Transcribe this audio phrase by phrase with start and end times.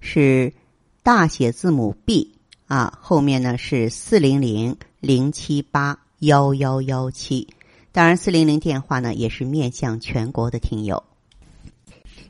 [0.00, 0.52] 是
[1.02, 2.32] 大写字母 B
[2.66, 7.46] 啊，后面呢是四零零零七八幺幺幺七。
[7.90, 11.02] 当然，四零零电话呢也是面向全国的听友。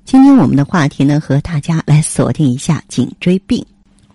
[0.04, 3.64] 今天我们的话题呢，和大家来锁定一下颈椎病。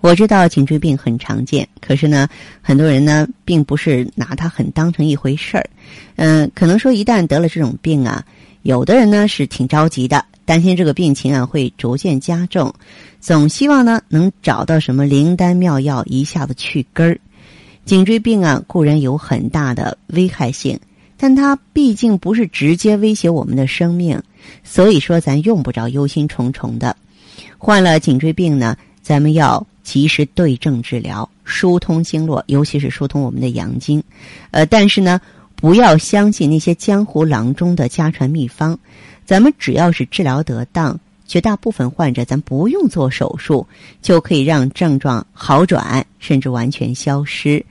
[0.02, 2.27] 我知道颈椎病很常见，可是呢，
[2.62, 5.70] 很多人呢并不是拿它很当成一回事儿。
[6.16, 8.26] 嗯，可能说一旦得了这种病啊，
[8.63, 12.73] 有的人呢是挺着急的，担心这个病情啊会逐渐加重，
[13.20, 17.20] 总希望呢能找到什么灵丹妙药一下子去根儿。
[17.85, 20.79] 颈椎病啊固然有很大的危害性，
[21.18, 24.21] 但它毕竟不是直接威胁我们的生命。
[24.63, 26.95] 所以说，咱用不着忧心忡忡的。
[27.57, 34.01] 患了颈椎病呢，咱们要及时对症治疗，疏通经络，尤其是疏通我们的阳经。
[34.51, 35.20] 呃，但是呢，
[35.64, 38.78] 不要相信那些江湖郎中的家传秘方。
[39.24, 43.66] 咱们只要是治疗得当，绝大部分患者咱不用做手术，
[44.02, 47.66] 就可以让症状好转，甚至完全消失。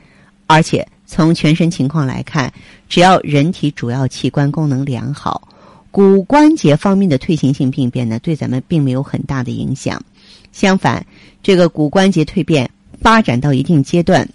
[0.47, 2.51] 而且从全身情况来看，
[2.89, 5.47] 只要人体主要器官功能良好。
[5.91, 10.03] 骨关节方面的退行性病变呢，对咱们并没有很大的影响。
[10.51, 11.05] 相反，
[11.43, 12.71] 这个骨关节蜕变
[13.03, 14.27] 发展到一定阶段，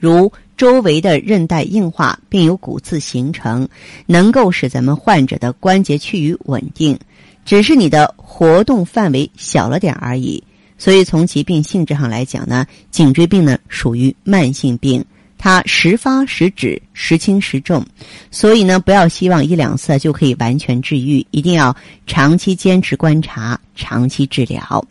[0.00, 3.66] 如周围的韧带硬化并有骨刺形成，
[4.04, 6.98] 能够使咱们患者的关节趋于稳定，
[7.46, 10.42] 只是你的活动范围小了点而已。
[10.76, 15.02] 所以，从疾病性质上来讲呢，颈椎病呢属于慢性病。
[15.40, 17.86] 它时发时止，时轻时重，
[18.28, 21.74] 所以呢，不要希望一两次就可以完全治愈，一定要
[22.08, 24.84] 长期坚持观察，长期治疗。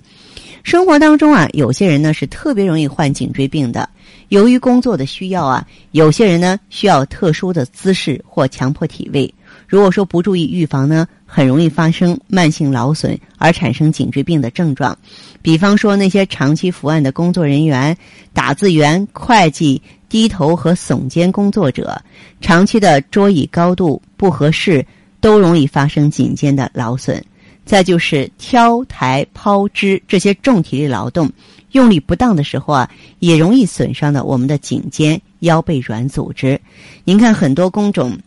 [0.63, 3.87] 生活当中啊，有些人呢是特别容易患颈椎病的，
[4.29, 9.33] 由于工作的需要啊，有些人呢需要特殊的姿势或强迫体位。
[9.67, 14.97] 如果说不注意预防呢，很容易发生慢性劳损而产生颈椎病的症状。
[15.41, 17.95] 比方说那些长期伏案的工作人员、
[18.33, 19.81] 打字员、会计。
[20.09, 22.01] 低头和耸肩工作者，
[22.39, 24.85] 长期的桌椅高度不合适，
[25.19, 27.21] 都容易发生颈肩的劳损。
[27.67, 31.29] 再就是挑抬抛支这些重体力劳动，
[31.73, 32.89] 用力不当的时候啊，
[33.19, 36.59] 也容易损伤的我们的颈肩、腰背软组织。
[37.03, 38.17] 您看很多工种，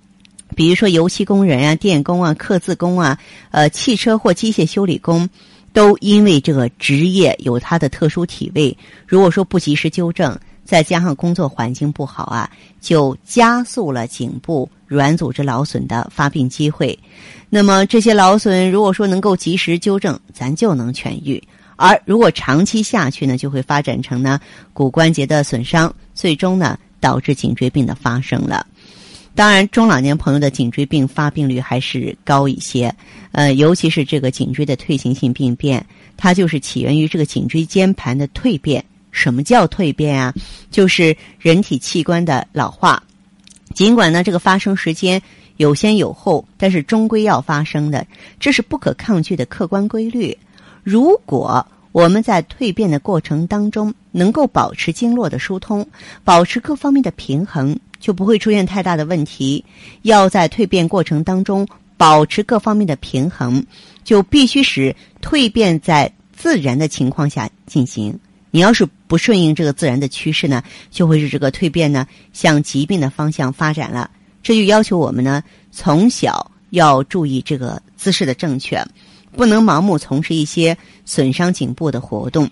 [0.55, 3.19] 比如说油漆工人啊、电工啊、刻字工啊、
[3.51, 5.29] 呃汽车或机械修理工，
[5.73, 8.77] 都因为这个职业有它的特殊体位，
[9.07, 10.39] 如果说不及时纠正。
[10.71, 12.49] 再加上工作环境不好啊，
[12.81, 16.97] 就加速了颈部软组织劳损的发病机会。
[17.49, 21.43] 那么这些劳损，如果说能够及时纠正，咱就能痊愈；
[21.75, 24.39] 而如果长期下去呢，就会发展成呢
[24.73, 28.65] 骨关节的损伤，最终呢导致颈椎病的发生了。
[29.35, 32.95] 当然，中老年朋友的颈椎病发病率还是高一些。
[33.33, 35.85] 呃，尤其是这个颈椎的退行性病变，
[36.17, 38.85] 它就是起源于这个颈椎间盘的蜕变。
[39.11, 40.35] 什么叫蜕变啊？
[40.71, 43.03] 就是人体器官的老化。
[43.75, 45.21] 尽管呢，这个发生时间
[45.57, 48.07] 有先有后，但是终归要发生的，
[48.39, 50.37] 这是不可抗拒的客观规律。
[50.83, 55.87] 如果我们在蜕变的过程当中能够保持经络的疏通，
[56.25, 59.65] 保持各方面的平衡，就不会出现太大的问题。
[60.03, 61.67] 要在蜕变过程当中
[61.97, 63.65] 保持各方面的平衡，
[64.05, 68.19] 就必须使蜕变在自然的情况下进行。
[68.51, 74.11] 你要是不顺应这个自然的趋势呢，就会是这个蜕变呢向疾病的方向发展了。
[74.43, 78.85] 这就要求我们呢从小要注意这个姿势的正确，
[79.37, 82.51] 不能盲目从事一些损伤颈部的活动。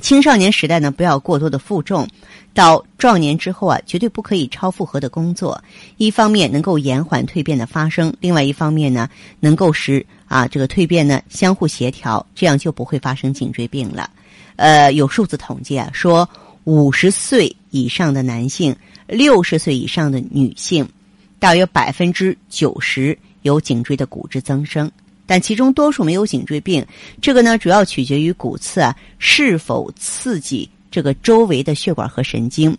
[0.00, 2.06] 青少年时代呢不要过多的负重，
[2.54, 5.62] 到壮年之后啊绝对不可以超负荷的工作。
[5.96, 9.08] 一方面能够延缓蜕变的发生，另外一方面呢
[9.40, 14.10] 能够使啊这个蜕变呢相互协调，这样就不会发生颈椎病了。
[14.56, 16.28] 呃，有数字统计啊，说
[16.64, 18.74] 五十岁以上的男性，
[19.06, 20.88] 六十岁以上的女性，
[21.38, 24.90] 大约百分之九十有颈椎的骨质增生，
[25.28, 26.84] 但其中多数没有颈椎病。
[27.22, 32.76] 这个呢，主要取决于骨刺啊是否刺激这个周围的血管和神经。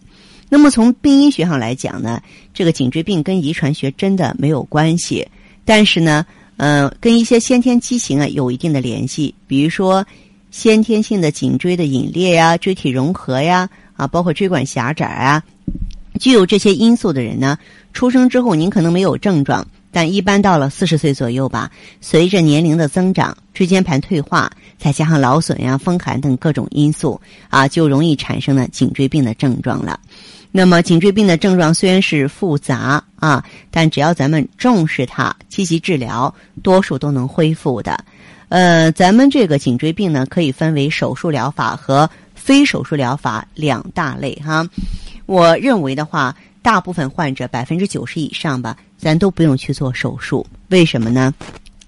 [0.49, 2.21] 那么从病因学上来讲呢，
[2.53, 5.25] 这个颈椎病跟遗传学真的没有关系，
[5.63, 6.25] 但是呢，
[6.57, 10.05] 嗯，跟一些先天畸形啊有一定的联系，比如说。
[10.51, 15.43] 先天性的颈椎的隐裂呀、椎体融合呀，啊，包括椎管狭窄啊，
[16.19, 17.55] 具有这些因素的人呢，
[17.93, 21.71] 出生之后您可能没有症状，但一般到了四十岁左右吧，
[22.01, 27.19] 随着年龄的增长，椎间盘退化，再加上劳损呀、风寒等各种因素
[27.49, 29.99] 啊，就容易产生了颈椎病的症状了。
[30.51, 36.33] 那么颈椎病的症状虽然是复杂啊，但只要咱们重视它，积极治疗，
[36.63, 38.03] 多数都能恢复的。
[38.49, 44.67] 呃，咱们这个颈椎病呢，可以分为手术疗法和非手术疗法两大类哈。
[45.27, 50.45] 我认为的话，大部分患者百分之九十以上吧，咱都不用去做手术。
[50.69, 51.33] 为什么呢？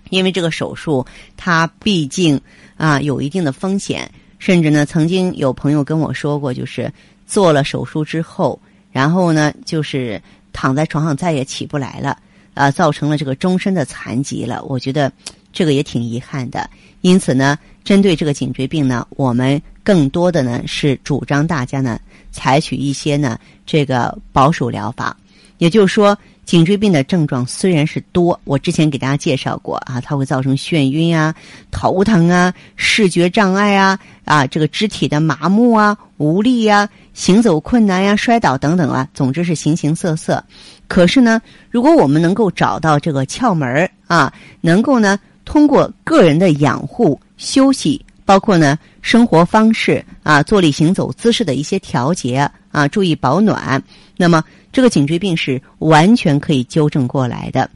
[0.09, 1.05] 因为这个手术
[1.37, 2.39] 它毕竟
[2.77, 6.91] 啊有一定的风险，甚至呢，曾经有朋友跟我说过，就是
[7.25, 8.59] 做了手术之后，
[8.91, 10.21] 然后呢，就是
[10.53, 12.17] 躺在床上再也起不来了，
[12.53, 14.63] 啊，造成了这个终身的残疾了。
[14.63, 15.11] 我觉得。
[15.51, 16.69] 这个也挺遗憾的，
[17.01, 21.99] 因此呢，针对这个颈椎病呢，我们更多的呢是主张大家呢
[22.31, 25.15] 采取一些呢这个保守疗法。
[25.57, 31.35] 也就是说，颈椎病的症状虽然是多，我之前给大家介绍过啊，它会造成眩晕啊、
[31.69, 40.43] 头疼啊、视觉障碍啊、啊这个肢体的麻木啊、无力呀、行走困难呀、摔倒等等啊，总之是形形色色。
[40.87, 41.39] 可是呢，
[41.69, 45.19] 如果我们能够找到这个窍门啊，能够呢。
[45.51, 53.83] 通过个人的养护、休息，包括呢生活方式啊、坐立行走姿势的一些调节啊，注意保暖，
[54.15, 57.69] 那么这个颈椎病是完全可以纠正过来的。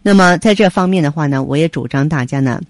[0.00, 2.62] 那么在这方面的话呢，我也主张大家呢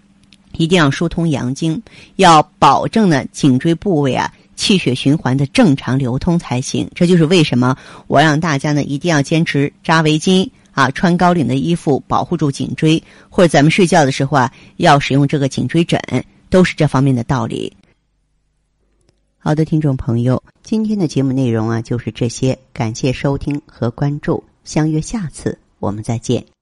[0.57, 1.81] 一定要疏通阳经，
[2.17, 6.91] 要保证呢颈椎部位啊气血循环的正常流通才行。
[6.97, 7.77] 这就是为什么
[8.09, 10.51] 我让大家呢一定要坚持扎围巾。
[10.79, 16.01] 啊，穿高领的衣服保护住颈椎，或者咱们睡觉的时候啊，要使用这个颈椎枕，
[16.51, 17.77] 都是这方面的道理。
[19.39, 26.58] 好的，听众朋友，今天的节目内容啊就是这些，感谢收听和关注，相约下次我们再见。